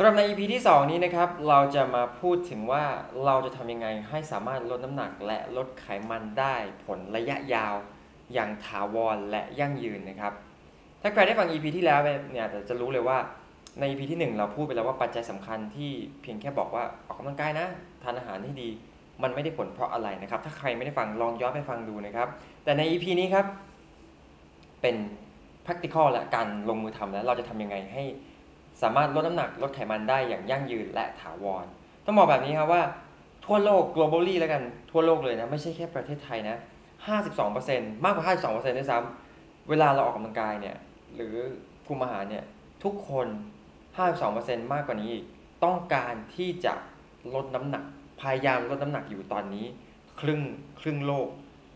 [0.00, 2.84] ำหรับใน EP ที่ 2 นี้นะครับ เราจะมาพูดถึงว่า
[3.24, 6.54] เราจะทำยังไงให้สามารถลดน้ำหนักและลดไขมันได้
[6.84, 7.74] ผลระยะยาว
[8.32, 10.32] อย่างถาวรและยั่งยืนนะครับ
[11.02, 12.00] ถ้าใครได้ฟัง EP ที่แล้ว
[12.32, 13.18] เนี่ยจะรู้เลยว่า
[13.80, 15.90] ใน EP ที่ 1 เราพูดไปแล้วว่าปัจจัยสำคัญที่
[16.22, 17.66] เพียงแค่บอกว่าออกกำลังกายนะ
[18.02, 18.68] ทานอาหารที่ดี
[19.22, 22.28] มันไม่ได้ผลเพราะอะไรนะครับ ถ้าใครไม่ได้ฟังลองย้อนไปฟังดูนะครับ
[22.64, 23.46] แต่ใน EP นี้ครับ
[24.80, 24.96] เป็น
[25.66, 28.04] practical และการลงมือทำแล้วเราจะทำยังไงให้
[28.82, 31.66] สามารถลดน้ำหนักลดไขมันได้อย่างยั่งยืนและถาวร
[32.04, 32.82] ต้องบอกแบบนี้ครับว่า
[33.46, 36.56] ทั่วโลก globally แล้วกันทั่วโลกเลยนะ ไม่ใช่แค่ประเทศไทยนะ
[37.30, 40.76] 52%มากกว่า 52%ด้วยซ้ำเวลาเราออกกำลังกายเนี่ย
[41.14, 41.34] หรือ
[41.86, 42.44] คุมอาหารเนี่ย
[42.84, 43.26] ทุกคน
[43.98, 45.24] 52%มากกว่านี้อีก
[45.64, 46.74] ต้องการที่จะ
[47.34, 47.84] ลดน้ำหนัก
[48.20, 49.66] พยายามลดน้ำหนักอยู่ตอนนี้
[50.20, 50.40] ครึ่ง
[50.80, 51.28] ครึ่งโลก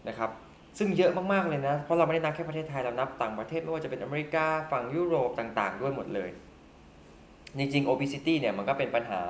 [0.08, 0.30] นะครับ
[0.78, 6.30] ซึ่งเยอะมากๆเลยนะ เพราะเราไม่ได้นับแค่ประเทศไทย เรานับต่างประเทศไม่ว่าจะเป็นอเมริกา ฝั่งยุโรปต่าง ๆ ด้วยหมดเลย
[7.58, 9.22] จริงๆ obesity เนี่ยมันก็เป็นปัญหา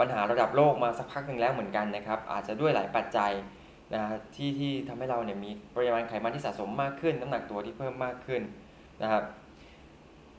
[0.00, 3.32] ปัญหาระดับโลกมาสักพักหนึ่งแล้วเหมือนกันนะครับ อาจจะด้วยหลายปัจจัย
[3.94, 4.02] นะ
[4.34, 8.42] ที่ที่ทำให้เราเนี่ยมีปริมาณไขมันที่สะสมมากขึ้น น้ำหนักตัวที่เพิ่มมากขึ้น
[9.02, 9.24] นะครับ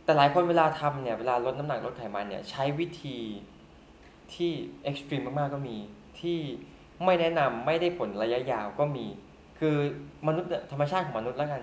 [0.04, 3.18] แต่หลายคนเวลาทำเนี่ยเวลาลดน้ำหนักลดไขมันเนี่ยใช้วิธี
[4.34, 4.52] ที่
[4.84, 5.78] extreme มากๆก็มี
[6.20, 6.38] ที่
[7.04, 9.06] ไม่แนะนำไม่ได้ผลระยะยาวก็มี
[9.60, 9.76] คือ
[10.28, 11.62] มนุษย์ธรรมชาติของมนุษย์แล้วกัน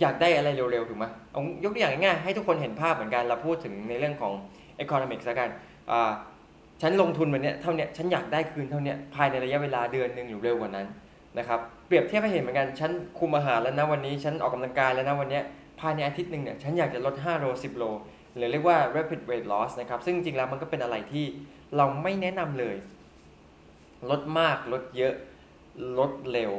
[0.00, 4.32] อยากได้อะไรเร็วๆ ถูกไหมเอายกตัวอย่างง่ายๆให้ทุกคนเห็นภาพเหมือนกันเราพูดถึงในเรื่องของ
[4.84, 5.48] economics ละกัน
[6.82, 10.86] ฉันลงทุนวันนี้เท่านี้ฉันอยากได้คืนเท่านี้ภายในระยะเวลาเดือนหนึ่งหรือเร็วกว่านั้น
[11.38, 15.40] นะครับเปรียบเทียบให้เห็นเหมือนกันฉันคุมอาหารแล้วนะวันนี้ฉันออกกำลังกายแล้วนะวันนี้
[15.80, 17.84] ภายในอาทิตย์หนึ่งเนี่ยฉันอยากจะลด 5 โล 10 โล
[18.36, 21.24] หรือเรียกว่า rapid weight loss นะครับซึ่งจริงๆแล้วมันก็เป็นอะไรที่
[21.76, 22.76] เราไม่แนะนำเลย
[24.10, 25.14] ลดมากลดเยอะ
[25.98, 26.52] ลดเร็ว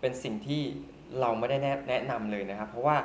[0.00, 0.62] เป็นสิ่งที่
[1.20, 1.56] เราไม่ได้
[1.88, 2.96] แนะนำเลยนะครับ เพราะว่า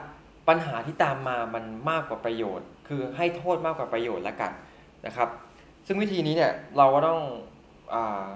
[0.48, 4.52] ปัญหาที่ตามมามันมากกว่าประโยชน์ คือให้โทษมากกว่าประโยชน์ล้วกัน
[5.06, 5.30] นะครับ
[5.88, 7.20] ซึ่งวิธีนี้เนี่ยเราก็ต้อง
[7.94, 8.28] อา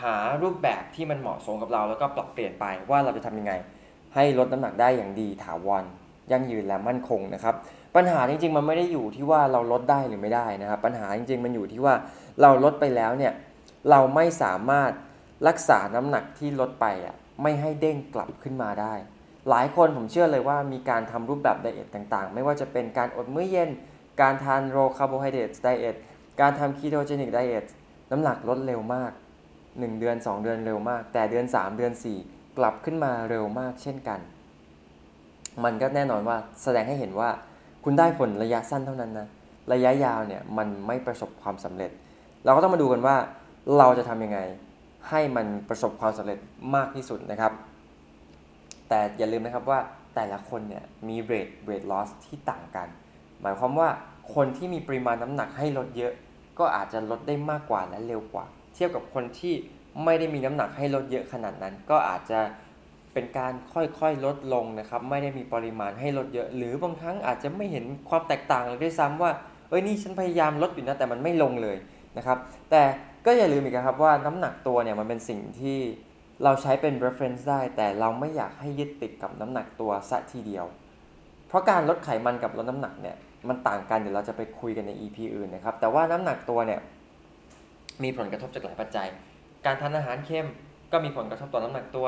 [0.00, 3.52] หารูปแบบที่มันเหมาะสมกับเรา แล้วก็ปรับเปลี่ยนไปว่าเราจะทำยังไง
[4.14, 5.84] ให้ลดน้ำหนักได้อย่างดีถาวร
[6.30, 7.54] ยั่งยืนและมั่นคงนะครับ
[7.96, 11.94] ปัญหาจริงๆ มันไม่ได้อยู่ที่ว่าเราลดได้หรือไม่ได้นะครับ ปัญหาจริงๆ มันอยู่ที่ว่า
[12.42, 13.32] เราลดไปแล้วเนี่ย
[13.90, 14.92] เราไม่สามารถ
[15.48, 18.94] รักษาน้ำหนักที่ลดไปอะไม่ให้เด้งกลับขึ้นมาได้
[19.50, 23.70] หลายคนผมเชื่อเลยว่ามีการทำรูปแบบ diet ต่างๆ ไม่ว่าจะเป็นการอดมื้อเย็น
[24.20, 25.96] การทาน low carbohydrate diet
[26.40, 27.64] การทำ ketogenic diet
[28.10, 29.12] น้ำหนักลดเร็วมาก
[29.54, 31.92] 1 เดือน 2 เดือนเร็วมาก แต่เดือน 3 เดือน
[32.24, 34.20] 4 กลับขึ้นมาเร็วมากเช่นกัน
[35.64, 37.30] มันก็แน่นอนว่าแสดงให้เห็นว่า
[37.84, 39.26] คุณได้ผลระยะสั้นเท่านั้นนะ
[39.72, 41.90] ระยะยาวเนี่ยมันไม่ประสบความสำเร็จ
[42.44, 43.16] เราก็ต้องมาดูกันว่า
[43.78, 44.38] เราจะทำยังไง
[45.10, 46.38] ให้มันประสบความสำเร็จ
[46.74, 47.52] มากที่สุดนะครับ
[48.88, 49.80] แต่อย่าลืมนะครับว่า
[50.14, 52.88] แต่ละคนเนี่ยมีเรทเวทลอสที่ต่างกัน
[53.42, 53.88] หมายความว่า
[54.34, 56.12] คนที่มีปริมาณน้ำหนักให้ลดเยอะ
[56.58, 58.44] ก็อาจจะลดได้มากกว่าและเร็วกว่า
[58.74, 59.54] เทียบกับคนที่
[60.04, 62.40] ไม่ได้มีน้ำหนักให้ลดเยอะขนาดนั้น ก็อาจจะ
[63.12, 69.30] เป็นการค่อยๆลดลงนะครับ ไม่ได้มีปริมาณให้ลดเยอะ หรือบางครั้งอาจจะไม่เห็นความแตกต่างเลยด้วยซ้ำว่า
[69.68, 71.76] เอ้ยนี่ฉันพยายามลดอยู่นะแต่มันไม่ลงเลย
[72.16, 72.38] นะครับ
[72.70, 72.82] แต่
[73.26, 75.78] ก็อย่าลืมอีกครับว่าน้ำหนักตัวเนี่ยมันเป็นสิ่งที่
[76.44, 80.64] เราใช้เป็น reference ได้ แต่เราไม่อยากให้ยึดติดกับน้ำหนักตัวสัทีเดียว
[81.48, 83.16] เพราะการลดไขมันกับลดน้ำหนักเนี่ย
[83.48, 86.80] มันต่างกันเดี๋ยวเราจะไปคุยกันใน EP อื่นนะครับ แต่ว่าน้ำหนักตัวเนี่ย
[88.02, 89.08] มีผลกระทบจากหลายปัจจัย
[89.64, 90.46] การทานอาหารเข้ม
[90.92, 92.06] ก็มีผลกระทบต่อน้ำหนักตัว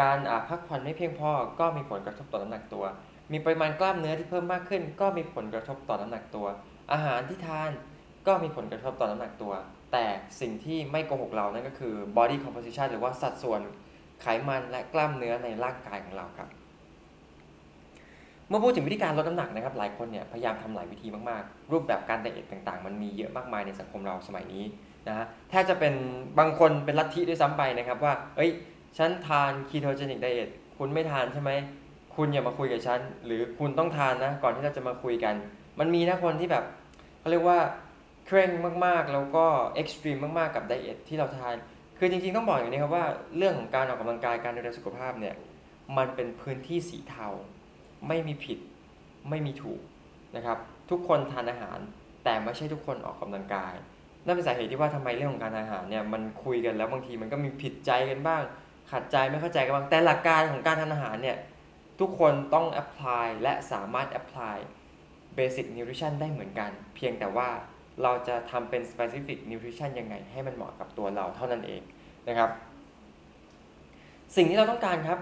[0.00, 0.18] การ
[0.48, 2.84] พักผ่อนไม่เพียงพอก็มีผลกระทบต่อน้ำหนักตัว
[3.32, 6.46] มีปริมาณกล้ามเนื้อที่เพิ่มมากขึ้น ก็มีผลกระทบต่อน้ำหนักตัว
[6.92, 7.70] อาหารที่ทาน
[8.26, 9.52] ก็มีผลกระทบต่อน้ำหนักตัว
[9.92, 10.04] แต่
[10.40, 13.60] สิ่งที่ไม่โกหกเรานั่นก็คือ body composition หรือว่าสัดส่วน
[14.22, 16.48] ไขมันและกล้ามเนื้อในร่างกายของเราครับ
[18.48, 24.64] เมื่อพูดถึงวิธีการลดน้ำหนักนะครับ หลายคนเนี่ยพยายามทำหลายวิธีมากๆ รูปแบบการไดเอทต่างๆ มันมีเยอะมากมายในสังคมเราสมัยนี้
[25.08, 25.94] นะฮะแทบจะเป็น
[26.38, 28.50] บางคนเป็นลัทธิด้วยซ้ำไปนะครับว่า เอ้ย
[28.98, 31.50] ฉันทาน ketogenic diet คุณไม่ทานใช่ไหม
[32.16, 35.34] คุณอย่ามาคุยกับฉัน หรือคุณต้องทานนะ ก่อนที่เราจะมาคุยกัน
[35.78, 36.64] มันมีนะคนที่แบบ
[37.20, 37.58] เขาเรียกว่า
[38.26, 38.50] เคร่ง
[38.86, 41.54] มากๆ แล้วก็ extreme มากๆ กับ diet ที่เราทาน
[41.98, 45.34] คือจริงๆต้องบอกอย่างนี้ครับว่าเรื่องของการออกกำลังกายการดูแลสุขภาพเนี่ย
[45.96, 47.28] มันเป็นพื้นที่สีเทา
[48.08, 48.58] ไม่มีผิด
[49.30, 49.80] ไม่มีถูก
[50.36, 50.58] นะครับ
[50.90, 51.78] ทุกคนทานอาหาร
[52.24, 53.74] แต่ไม่ใช่ทุกคนออกกำลังกาย
[54.26, 58.42] นั่นเป็นสาเหตุที่ว่าทำไมเรื่องของการอาหารเนี่ยมันคุยกันแล้วบางทีมันก็มีผิดใจกันบ้าง
[58.90, 61.36] ขัดใจไม่เข้าใจกันบ้างแต่หลักการของการทานอาหารเนี่ย
[62.00, 67.48] ทุกคนต้อง apply และสามารถ apply basic nutrition ได้เหมือนกัน เพียงแต่ว่า
[68.02, 71.82] เราจะทำเป็น specific nutrition ยังไง ให้มันเหมาะกับตัวเราเท่านั้นเอง
[72.28, 72.50] นะครับ
[74.36, 75.18] สิ่งที่เราต้องการครับ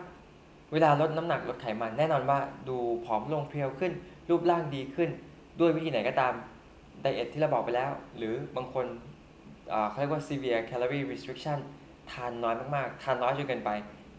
[0.72, 2.38] เวลาลดน้ำหนักลดไขมันแน่นอนว่า
[2.68, 3.92] ดูผอมลงเพรียวขึ้น
[4.28, 5.10] รูปร่างดีขึ้น
[5.60, 6.34] ด้วยวิธีไหนก็ตาม
[7.02, 8.86] ไดเอทที่เราบอกไปแล้ว หรือบางคน
[9.88, 11.58] เขาเรียกว่า severe calorie restriction
[12.12, 13.70] ทานน้อยมากๆ ทานน้อยจนเกินไป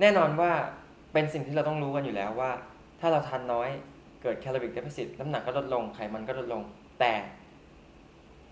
[0.01, 0.51] แน่นอนว่า
[1.13, 2.51] เป็นสิ่งที่เราต้องรู้กันอยู่แล้วว่า
[3.00, 3.69] ถ้าเราทานน้อย
[4.21, 6.62] เกิด caloric deficit น้ำหนักก็ลดลงไขมันก็ลดลง
[7.00, 7.12] แต่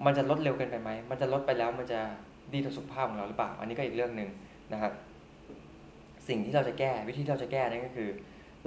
[0.06, 2.00] มันจะลดเร็วเกินไปไหม มันจะลดไปแล้วมันจะ
[2.54, 4.30] ดีต่อสุขภาพของเราหรือเปล่า อันนี้ก็อีกเรื่องหนึ่ง
[4.74, 4.94] นะครับ
[6.28, 8.10] สิ่งที่เราจะแก้วิธีที่เราจะแก้นั่นก็คือ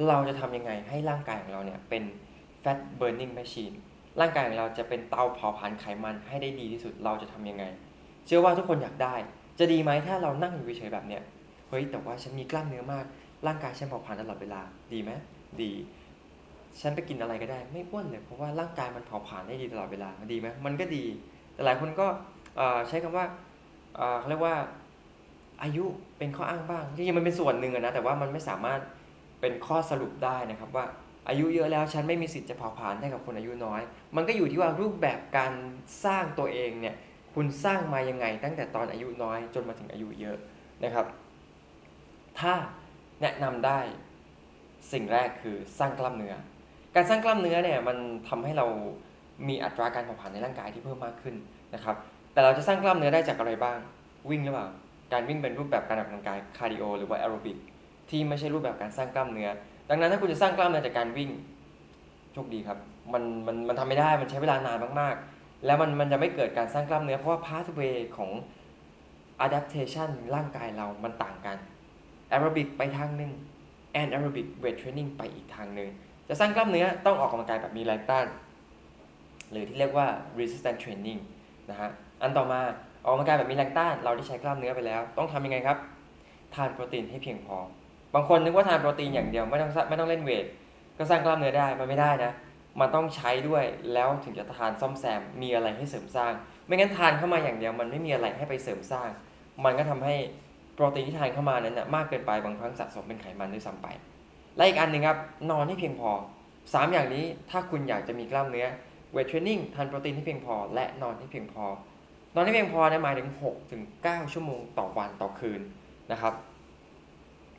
[0.09, 2.03] เราจะทำยังไงให้ร่างกายของเราเนี่ยเป็น
[2.63, 3.75] fat burning machine
[4.21, 7.65] ร่างกายของเราจะเป็นเตาเผาผลาญไขมันให้ได้ดีที่สุด เราจะทํำยังไง
[8.27, 9.15] เชื่อว่าทุกคนอยากได้
[9.59, 11.23] จะดีไหมถ้าเรานั่งอยู่เฉยๆแบบเนี้ย
[11.69, 13.05] เฮ้ย แต่ว่าฉันมีกล้ามเนื้อมาก
[13.47, 14.61] ร่างกายฉันเผาผลาญตลอดเวลา
[14.93, 15.11] ดีไหม
[15.63, 15.73] ดี
[16.81, 21.05] ฉันไปกินอะไรก็ได้ ไม่อ้วนเลยเพราะว่าร่างกายมันเผาผลาญได้ดีตลอดเวลามันดีไหมมันก็ดี
[21.55, 22.07] แต่หลายคนก็
[22.89, 23.25] ใช้คำว่า
[24.19, 24.57] เขาเรียกว่า
[25.63, 25.85] อายุ
[26.19, 28.81] เป็นข้ออ้างบ้างจริงๆมันเป็นส่วนหนึ่งนะแต่ว่ามันไม่สามารถ
[29.41, 30.85] เป็นข้อสรุปได้นะครับว่า
[31.29, 33.81] อายุเยอะแล้วฉันไม่มีสิทธิ์จะเผาผลาญได้กับคนอายุน้อย
[34.17, 35.53] มันก็อยู่ที่ว่ารูปแบบการ
[36.05, 36.95] สร้างตัวเองเนี่ย
[37.35, 40.37] คุณสร้างมายังไง ตั้งแต่ตอนอายุน้อยจนมาถึงอายุเยอะ
[40.85, 41.07] นะครับ
[42.39, 42.53] ถ้า
[43.21, 43.81] แนะนำได้
[44.93, 46.35] สิ่งแรกคือสร้างกล้ามเนื้อ
[46.95, 47.97] การสร้างกล้ามเนื้อเนี่ยมัน
[48.29, 48.67] ทำให้เรา
[49.49, 51.35] มีอัตราการเผาผลาญในร่างกายที่เพิ่มมากขึ้น
[51.75, 51.97] นะครับ
[52.33, 53.79] แต่เราจะสร้างกล้ามเนื้อได้จากอะไรบ้าง
[54.31, 54.69] วิ่งหรือเปล่า
[55.13, 57.57] การวิ่งเป็นรูปแบบการออกกำลังกายคาร์ดิโอหรือว่าแอโรบิก
[58.11, 59.49] ที่ไม่ใช่รูปแบบการสร้างกล้ามเนื้อ
[59.91, 61.31] ดังนั้นถ้าคุณจะสร้างกล้ามเนื้อจากการวิ่ง
[62.33, 62.79] โชคดีครับ
[63.13, 68.31] มันมันมันทำไม่ได้ มันใช้เวลานานมากๆ แล้วมันมันจะไม่เกิดการสร้างกล้ามเนื้อเพราะว่า pathway ของ
[69.47, 71.57] adaptation ร่างกายเรามันต่างกัน
[72.33, 73.33] aerobic ไปทางหนึ่ง
[74.01, 75.91] and aerobic weight training ไปอีกทางหนึ่ง
[76.33, 78.27] จะสร้างกล้ามเนื้อต้องออกกำลังกายแบบมีแรงต้าน
[79.51, 80.07] หรือที่เรียกว่า
[80.39, 81.21] resistance training
[81.71, 81.91] นะฮะ
[82.23, 82.61] อันต่อมา
[83.05, 85.79] ออกกำลังกายแบบมีแรงต้านเราได้ใช้กล้ามเนื้อไปแล้ว ต้องทำยังไงครับ
[86.55, 87.57] ทานโปรตีนให้เพียงพอ
[88.15, 90.45] บางคนนึกว่าทานโปรตีนอย่างเดียวไม่ต้องไม่ต้องเล่นเวท
[90.99, 92.33] ก็สร้างกล้ามเนื้อได้มันไม่ได้นะ
[92.81, 96.33] มันต้องใช้ด้วยแล้วถึงจะทานซ่อมแซมมีอะไรให้เสริมสร้าง
[96.67, 99.09] ไม่งั้นทานเข้ามาอย่างเดียวมันไม่มีอะไรให้ไปเสริมสร้าง
[99.65, 100.15] มันก็ทำให้
[100.75, 103.89] โปรตีนที่ทานเข้ามานั้นนะมากเกินไปบางครั้งสะสมเป็นไขมันด้วยซ้ำไป
[104.57, 105.19] และอีกอันหนึ่งครับ
[105.51, 106.11] นอนให้เพียงพอ
[106.53, 108.67] 3 อย่างนี้ถ้าคุณอยากจะมีกล้ามเนื้อ
[109.13, 111.65] เวทเทรนนิ่งทานโปรตีนที่เพียงพอ และนอนที่เพียงพอ
[112.35, 115.61] นอนที่เพียงพอนะหมายถึง6ถึง9ชั่วโมงต่อวันต่อคืน
[116.13, 116.35] นะครับ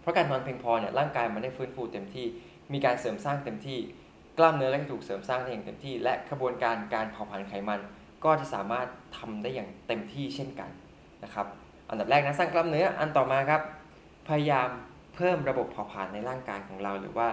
[0.02, 2.26] เพราะการนอนเพียงพอเนี่ยร่างกายมันได้ฟื้นฟูเต็มที่
[2.74, 3.80] มีการเสริมสร้างเต็มที่
[4.38, 7.80] กล้ามเนื้อและกระดูกเสริมสร้างได้อย่างเต็มที่ และกระบวนการการเผาผลาญไขมัน
[8.24, 8.88] ก็จะสามารถ
[9.18, 10.70] ทำได้อย่างเต็มที่เช่นกัน
[11.24, 11.48] นะครับ
[11.90, 13.62] อันดับแรกนะสร้างกล้ามเนื้ออันต่อมาครับ
[14.28, 14.70] พยายาม
[15.16, 17.28] เพิ่มระบบเผาผลาญในร่างกายของเรา หรือว่า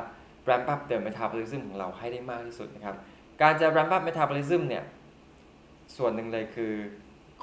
[0.48, 2.96] ramp up the metabolism ของเราให้ได้มากที่สุดนะครับ
[3.42, 4.84] การจะ ramp up metabolism เนี่ย
[5.96, 6.72] ส่วนหนึ่งเลยคือ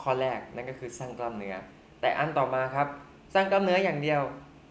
[0.01, 1.55] ข้อแรกนั่นก็คือสร้างกล้ามเนื้อ
[2.01, 2.87] แต่อันต่อมาครับ
[3.33, 4.21] สร้างกล้ามเนื้ออย่างเดียว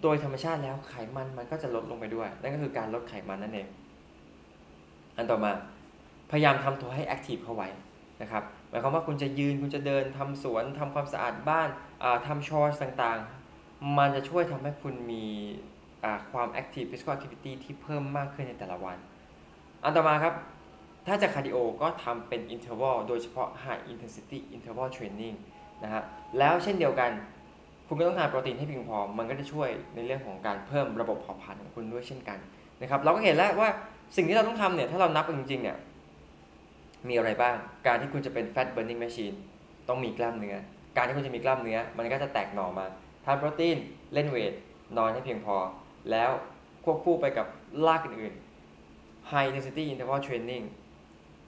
[0.02, 3.68] โดยธรรมชาติแล้วไขมันมันก็จะลดลงไปด้วย นั่นก็คือการลดไขมันนั่นเอง
[5.16, 5.52] อันต่อมา
[6.30, 7.68] พยายามทำตัวให้ active เข้าไว้
[8.22, 11.68] นะครับหมายความว่าคุณจะยืนคุณจะเดินทำสวนทำความสะอาดบ้าน
[12.26, 13.35] ทำ chore ต่างๆ
[13.98, 15.24] มันจะช่วยทำให้คุณมี
[16.30, 18.96] ความ active physical activity ที่เพิ่มมากขึ้นในแต่ละวัน
[19.84, 20.34] อันต่อมาครับ
[21.06, 25.36] ถ้าจะคาร์ดิโอก็ทำเป็น interval โดยเฉพาะ high intensity interval training
[25.84, 26.02] นะฮะ
[26.38, 27.10] แล้วเช่นเดียวกัน
[27.88, 32.38] คุณก็ต้องทานโปรตีนให้เพียงพอ มันก็จะช่วยในเรื่องของการเพิ่มระบบเผาผลาญของคุณด้วยเช่นกัน
[32.80, 33.68] นะครับ เราก็เห็นแล้วว่า
[34.16, 35.76] สิ่งที่เราต้องทำเนี่ย ถ้าเรานับจริงๆเนี่ย
[37.08, 37.56] มีอะไรบ้าง
[37.86, 39.36] การที่คุณจะเป็น fat burning machine
[39.88, 40.56] ต้องมีกล้ามเนื้อ
[40.96, 42.86] การที่คุณจะมีกล้ามเนื้อ มันก็จะแตกหน่อมา
[43.26, 43.78] ทานโปรตีน
[44.14, 44.52] เล่นเวท
[44.96, 45.56] นอนให้เพียงพอ
[46.10, 46.30] แล้ว
[46.84, 47.46] ควบคู่ไปกับ
[47.86, 50.64] ลากอื่นๆ high intensity interval training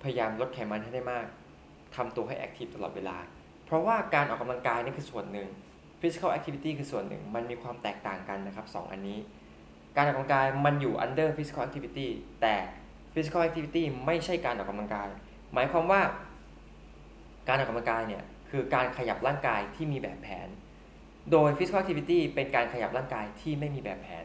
[0.03, 1.27] พยายามลดไขมันให้ได้มาก
[1.95, 3.17] ทำตัวให้แอคทีฟตลอดเวลา
[3.67, 5.49] เพราะว่าการออกกำลังกายนี่คือส่วนหนึ่ง
[6.01, 9.19] physical activity คือส่วนหนึ่ง มันมีความแตกต่างกันนะครับ 2 อันนี้
[9.97, 12.09] การออกกำลังกายมันอยู่ under physical activity
[12.43, 12.55] แต่
[13.13, 15.09] physical activity ไม่ใช่การออกกำลังกาย
[15.53, 16.01] หมายความว่า
[17.49, 20.49] การออกกำลังกายเนี่ยคือการขยับร่างกายที่มีแบบแผน
[21.33, 24.25] โดย physical activity เป็นการขยับร่างกายที่ไม่มีแบบแผน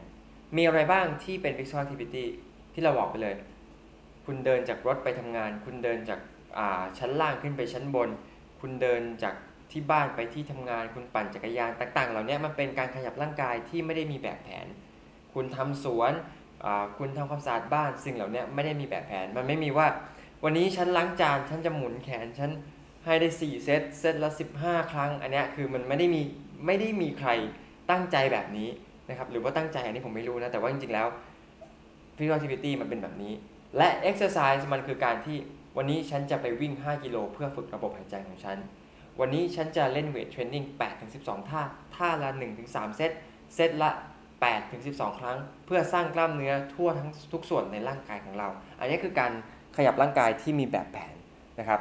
[0.56, 2.24] มีอะไรบ้างที่เป็น physical activity
[2.74, 3.34] ที่เราบอกไปเลย
[4.24, 6.20] คุณเดินจากรถไปทำงาน คุณเดินจาก
[6.98, 8.08] ชั้นล่างขึ้นไปชั้นบน
[8.60, 9.34] คุณเดินจาก
[9.72, 14.66] ที่บ้านไปที่ทำงาน คุณปั่นจักรยานต่าง ๆ เหล่านี้มันเป็นการขยับร่างกายที่ไม่ได้มีแบบแผน
[15.34, 16.12] คุณทำสวน
[16.98, 19.86] คุณทำความสะอาดบ้านสิ่งเหล่านี้ไม่ได้มีแบบแผน มันไม่มีว่า
[20.44, 22.50] วันนี้ฉันล้างจานฉันจะหมุนแขนฉัน
[23.04, 24.30] ให้ได้ 4 เซตเซตละ
[24.60, 26.22] 15 ครั้ง อันนี้คือมันไม่ได้มี
[26.66, 27.30] ไม่ได้มีใคร
[27.90, 28.68] ตั้งใจแบบนี้
[29.08, 31.06] นะครับหรือว่าตั้งใจอันนี้ผมไม่รู้นะ แต่ว่าจริงๆแล้ว
[32.16, 33.32] physical activity มันเป็นแบบนี้
[33.76, 35.36] และ exercise มันคือการที่
[35.76, 38.58] วันนี้ฉันจะไปวิ่ง 5 กิโลเพื่อฝึกระบบหายใจของฉัน
[39.20, 40.64] วันนี้ฉันจะเล่นเวทเทรนนิ่ง
[41.06, 41.62] 8-12 ท่า
[41.94, 42.30] ท่าละ
[42.64, 43.10] 1-3 เซต
[43.54, 43.90] เซตละ
[44.54, 48.48] 8-12 ครั้ง เพื่อสร้างกล้ามเนื้อทั่วทั้งทุกส่วนในร่างกายของเรา
[48.80, 49.32] อันนี้คือการ
[49.76, 51.14] ขยับร่างกายที่มีแบบแผน
[51.58, 51.80] นะครับ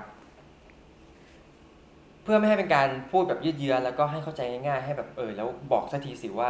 [2.23, 6.49] เพื่อไม่ให้เป็นการพูดแบบยืดเยื้อแล้วก็ให้เข้าใจง่ายๆ ให้แบบเออแล้วบอกสักทีสิว่า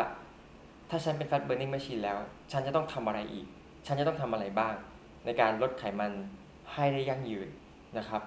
[0.89, 2.17] ถ้าฉันเป็น fat burning machine แล้ว
[2.51, 3.45] ฉันจะต้องทำอะไรอีก
[3.85, 4.73] ฉันจะต้องทำอะไรบ้าง
[5.25, 6.11] ในการลดไขมัน
[6.73, 7.47] ให้ได้ยั่งยืน
[7.97, 8.21] นะครับ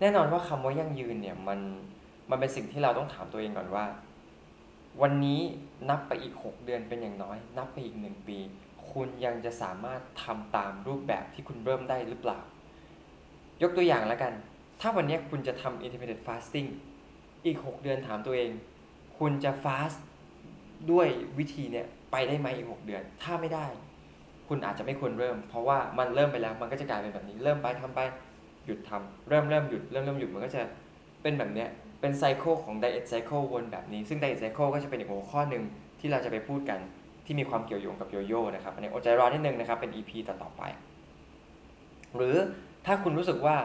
[0.00, 1.60] แน่นอนว่าคำว่ายั่งยืนเนี่ยมัน
[2.30, 3.84] มันเป็นสิ่งที่เราต้องถามตัวเองก่อนว่า
[5.02, 5.40] วันนี้
[5.88, 8.38] นับไปอีก 6 เดือนเป็นอย่างน้อย นับไปอีก 1 ปี
[8.90, 12.40] คุณยังจะสามารถทำตามรูปแบบที่คุณเริ่มได้หรือเปล่า
[13.62, 14.32] ยกตัวอย่างแล้วกัน
[14.84, 16.68] ถ้าวันนี้คุณจะทำ intermittent fasting
[17.44, 18.50] อีก 6 เดือนถามตัวเอง
[19.18, 19.98] คุณจะ fast
[20.90, 21.06] ด้วย
[21.38, 23.66] วิธีเนี่ยไปได้ไหมอีก 6 เดือน ถ้าไม่ได้
[24.48, 28.00] คุณอาจจะไม่ควรเริ่ม เพราะว่ามันเริ่มไปแล้วมันก็จะกลายเป็นแบบนี้ เริ่มไปทำไป
[28.66, 30.62] หยุดทำเริ่มเริ่มหยุดเริ่มเริ่มหยุดมันก็จะ
[31.22, 31.68] เป็นแบบเนี้ย
[32.00, 35.64] เป็นไซเคิลของ diet cycle วนแบบนี้ ซึ่ง diet cycle ก็จะเป็นอีกหัวข้อหนึ่ง
[36.00, 36.78] ที่เราจะไปพูดกัน
[37.26, 40.62] ที่มีความเกี่ยวโยงกับโยโย่นะครับอันนี้อดใจรอนิดนึงนะครับเป็น EP ต่อๆไป
[42.16, 42.36] หรือ
[42.86, 43.56] ถ้าคุณรู้สึกว่า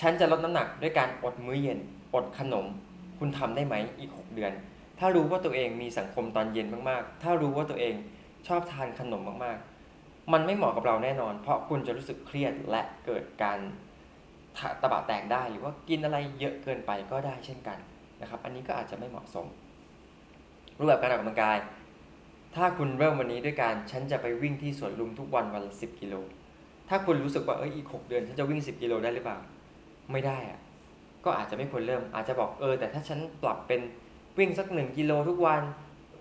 [0.00, 1.78] ฉันจะลดน้ำหนักด้วยการอดมื้อเย็น
[2.14, 2.66] อดขนม
[3.18, 4.52] คุณทำได้ไหมอีก 6 เดือน
[4.98, 7.94] ถ้ารู้ว่าตัวเองมีสังคมตอนเย็นมากๆ ถ้ารู้ว่าตัวเอง
[8.48, 13.58] ชอบทานขนมมากๆ มันไม่เหมาะกับเราแน่นอน เพราะคุณจะรู้สึกเครียดและเกิดการ
[14.82, 17.78] ตะบะแตกได้หรือว่ากินอะไรเยอะเกินไปก็ได้เช่นกัน
[18.20, 19.46] นะครับ อันนี้ก็อาจจะไม่เหมาะสม
[20.78, 21.58] รูปแบบการออกกำลังกาย
[22.54, 26.14] ถ้าคุณเริ่มวันนี้ด้วยการฉันจะไปวิ่งที่สวนลุมทุกวันวันละสิบกิโล
[26.88, 29.38] ถ้าคุณรู้สึกว่าเอออีกหกเดือนฉันจะวิ่งสิบกิโลได้หรือเปล่า
[30.12, 30.60] ไม่ได้อะ
[31.24, 33.80] ก็อาจจะไม่ควรเริ่มอาจจะบอกเออ แต่ถ้าฉันปรับเป็น
[34.38, 35.62] วิ่งสักหนึ่งกิโลทุกวัน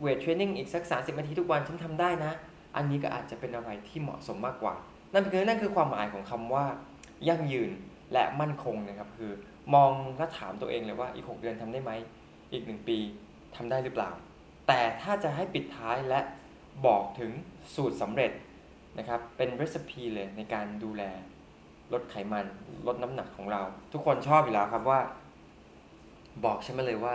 [0.01, 2.31] เวทเทรนนิ่งอีกสักสาสิบนาทีทุกวันฉันทำได้นะ
[2.75, 4.75] อันนี้ก็อาจจะเป็นอะไรที่เหมาะสมมากกว่า
[5.13, 6.65] นั่นคือนั่นคือความหมายของคำว่า
[7.27, 7.71] ยั่งยืน
[8.13, 9.31] และมั่นคงนะครับคือ
[9.73, 11.91] มองและถามตัวเองเลยว่าอีก 6 เดือนทำได้ไหม
[12.51, 12.97] อีก 1 ปี
[13.55, 14.11] ทำได้หรือเปล่า
[14.67, 16.19] แต่ถ้าจะให้ปิดท้ายและ
[16.85, 17.31] บอกถึง
[17.75, 18.31] สูตรสำเร็จ
[18.97, 21.03] นะครับเป็นรีซปีเลยในการดูแล
[21.93, 22.45] ลดไขมัน
[22.87, 23.61] ลดน้ำหนักของเรา
[23.93, 24.99] ทุกคนชอบอยู่แล้วครับว่า
[26.45, 27.13] บอกฉันมาเลยว่า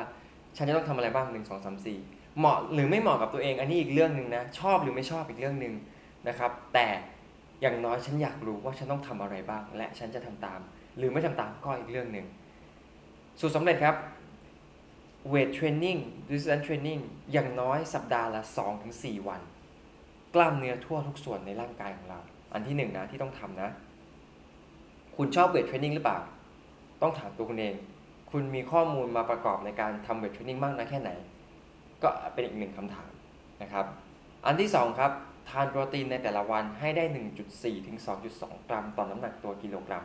[0.56, 1.98] ฉันจะต้องทำอะไรบ้างหนึ่งสองสามสี่
[2.38, 5.74] เหมาะหรือไม่เหมาะกับตัวเอง อันนี้อีกเรื่องหนึ่งนะ ชอบหรือไม่ชอบอีกเรื่องหนึ่ง
[6.28, 6.86] นะครับ แต่
[7.62, 10.60] อย่างน้อยฉันอยากรู้ว่าฉันต้องทำอะไรบ้าง และฉันจะทำตาม
[10.98, 12.26] หรือไม่ทำตามก็อีกเรื่องหนึ่ง
[13.40, 13.96] สูตรสำเร็จครับ
[15.28, 15.96] เวทเทรนนิ่ง
[16.30, 17.02] resistance training
[17.32, 18.42] อย่างน้อยสัปดาห์ละ
[18.84, 19.40] 2-4 วัน
[20.34, 22.20] กล้ามเนื้อทั่วทุกส่วนในร่างกายของเรา
[22.52, 23.70] อันที่หนึ่งนะที่ต้องทำนะ
[25.16, 26.18] คุณชอบเวทเทรนนิ่งหรือเปล่า
[27.02, 27.74] ต้องถามตัวคุณเอง
[28.30, 31.10] คุณมีข้อมูลมาประกอบในการทำเวทเทรนนิ่งมากน้อยแค่ไหน
[32.02, 33.10] ก็เป็นอีกหนึ่งคำถาม
[33.62, 33.86] นะครับ
[34.46, 35.12] อันที่ 2 ครับ
[35.50, 37.04] ทานโปรตีนในแต่ละวันให้ได้
[37.46, 37.96] 1.4 ถึง
[38.32, 40.04] 2.2 กรัมต่อน้ำหนักตัวกิโลกรัม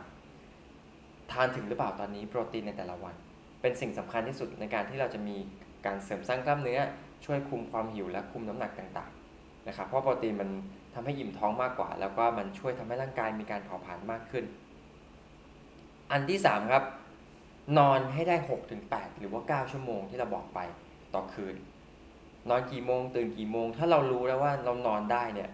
[1.32, 3.14] ทานถึงหรือเปล่าตอนนี้โปรตีนในแต่ละวัน
[3.60, 5.36] เป็นสิ่งสำคัญที่สุดในการที่เราจะมี
[5.86, 6.80] การเสริมสร้างกล้ามเนื้อ
[7.24, 10.50] ช่วยคุมความหิวและคุมน้ำหนักต่างๆนะครับเพราะโปรตีนมัน
[10.94, 14.44] ทำให้อิ่มท้องมากกว่า แล้วก็มันช่วยทำให้ร่างกายมีการเผาผลาญมากขึ้น
[16.10, 16.84] อันที่ 3 ครับ
[17.78, 18.36] นอนให้ได้
[18.78, 20.58] 6-8 หรือว่า 9 ชั่วโมงที่เราบอกไป
[21.14, 21.54] ต่อคืน
[22.50, 25.48] นอนกี่โมง ตื่นกี่โมง ถ้าเรารู้แล้วว่าเรานอนได้เนี่ย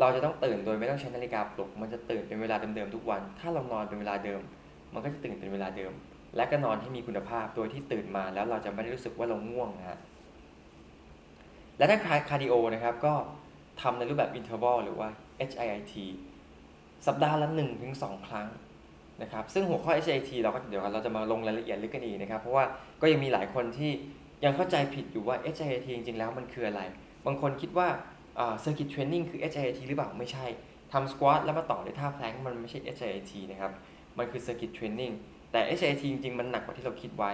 [0.00, 4.40] เราจะต้องตื่นโดยไม่ต้องใช้นาฬิกาปลุก มันจะตื่นเป็นเวลาเดิมๆทุกวัน ถ้าเรานอนเป็นเวลาเดิม
[4.94, 5.92] มันก็จะตื่นเป็นเวลาเดิม
[6.36, 9.98] และก็นอนให้มีคุณภาพโดยที่ตื่นมาแล้วเราจะไม่ได้รู้สึกว่าเราง่วงนะฮะ
[11.78, 13.14] และถ้าคาร์ดิโอนะครับก็
[13.80, 15.08] ทำในรูปแบบ interval หรือว่า
[15.48, 15.94] HIIT
[17.06, 17.48] สัปดาห์ละ
[17.88, 18.46] 1-2 ครั้ง
[19.22, 22.64] นะครับซึ่งหัวข้อ H.I.T เราก็เดี๋ยวเราจะมาลงรายละเอียดลึกกันอีกนะครับเพราะว่า
[23.00, 23.90] ก็ยังมีหลายคนที่
[24.44, 26.80] ยังเข้าใจผิดอยู่ว่า H.I.T จริงๆแล้วมันคืออะไร
[27.26, 27.88] บางคนคิดว่า
[28.36, 30.46] เซอร์กิตเทรนนิ่งคือ H.I.T หรือเปล่าไม่ใช่
[30.92, 33.72] ทำสควอตแล้วมาต่อด้วยท่าแพลงมันไม่ใช่ H.I.T นะครับ
[34.18, 35.14] มันคือ circuit training
[35.52, 37.32] แต่ HIIT จริงๆ มันหนักกว่าที่เราคิดไว้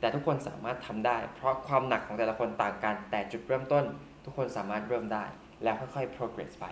[0.00, 3.84] แต่ทุกคนสามารถทำได้ เพราะความหนักของแต่ละคนต่างกันแต่จุดเริ่มต้น
[4.24, 5.24] ทุกคนสามารถเริ่มได้
[5.62, 6.66] แล้วค่อยๆ progress ไป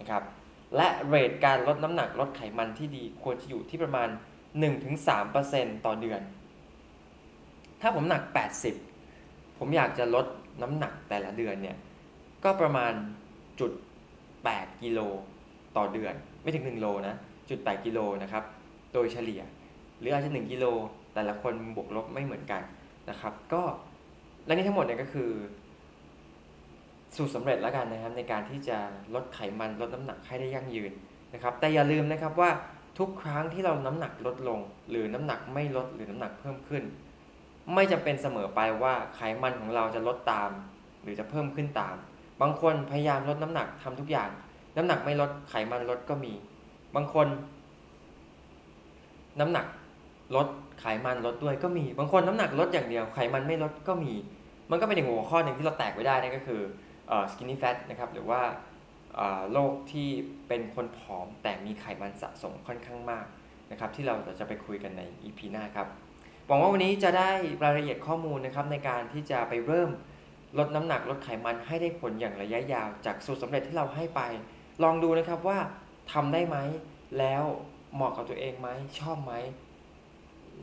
[0.00, 0.22] นะครับ
[0.76, 4.08] และเรทการลดน้ำหนักลดไขมันที่ดีควรจะอยู่ที่ประมาณ
[4.96, 6.20] 1-3%ต่อเดือน
[7.80, 8.22] ถ้าผมหนัก
[8.90, 10.26] 80 ผมอยากจะลด
[10.62, 11.76] น้ำหนักแต่ละเดือนเนี่ย
[12.44, 12.92] ก็ประมาณ
[13.60, 13.72] จุด
[14.26, 15.00] 8กิโล
[15.76, 17.14] ต่อเดือน ไม่ถึง 1 โลนะ
[17.50, 18.44] จุด8กิโลนะครับ
[18.92, 19.42] โดยเฉลี่ย
[19.98, 20.64] หรืออาจจะ 1 กิโล
[21.14, 22.62] แต่ละคนบวกลบไม่เหมือนกัน
[23.10, 23.62] นะครับ ก็
[24.46, 25.30] และนี่ทั้งหมดเนี่ยก็คือ
[27.16, 28.78] สูตรสำเร็จแล้วกันนะครับ ในการที่จะ
[29.14, 30.92] ลดไขมันลดน้ำหนักให้ได้ยั่งยืน
[31.34, 32.50] นะครับ แต่อย่าลืมนะครับว่า
[32.98, 36.82] ทุกครั้งที่เราน้ำหนักลดลง หรือน้ำหนักไม่ลดหรือน้ำหนักเพิ่มขึ้น
[37.74, 40.50] ไม่จำเป็นเสมอไปว่าไขมันของเราจะลดตาม
[41.02, 41.96] หรือจะเพิ่มขึ้นตาม
[42.40, 44.30] บางคนพยายามลดน้ำหนักทำทุกอย่าง
[44.76, 46.32] น้ำหนักไม่ลดไขมันลดก็มี
[46.94, 47.28] บางคน
[49.40, 49.66] น้ำหนัก
[50.36, 50.46] ลด
[50.80, 54.12] ไขมันลดด้วยก็มี บางคนน้ำหนักลดอย่างเดียวไขมันไม่ลดก็มี
[54.70, 56.60] มันก็เป็นอีกหัวข้อหนึ่งที่เราแตกไปได้นั่นก็คือ
[57.32, 58.42] skinny fat นะครับหรือว่า
[59.52, 60.08] โรคที่
[60.48, 63.26] เป็นคนผอมแต่มีไขมันสะสมค่อนข้างมาก
[63.70, 65.86] นะครับที่เราจะไปคุยกันใน EP หน้าครับ
[66.46, 67.30] หวังว่าวันนี้จะได้
[67.64, 69.90] รายละเอียดข้อมูลนะครับในการที่จะไปเริ่ม
[70.58, 74.20] ลดน้ำหนักลดไขมันให้ได้ผลอย่างระยะยาว จากสูตรสำเร็จที่เราให้ไป
[74.82, 75.58] ลองดูนะครับว่า
[76.12, 76.56] ทำได้ไหม
[77.18, 77.44] แล้ว
[77.94, 79.32] เหมาะกับตัวเองไหมชอบไหม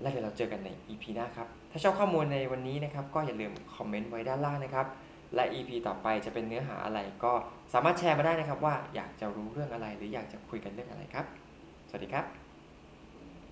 [0.01, 4.88] และเดี๋ยวเราเจอกันใน EP หน้าครับ ถ้าชอบข้อมูลในวันนี้นะครับ ก็อย่าลืมคอมเมนต์ไว้ด้านล่างนะครับ
[5.36, 7.34] และ EP ต่อไปจะเป็นเนื้อหาอะไรก็
[7.74, 11.25] สามารถแชร์มาได้นะครับว่าอยากจะรู้เรื่องอะไรหรืออยากจะคุยกันเรื่องอะไรครับ
[11.89, 12.47] สวัสดีครับ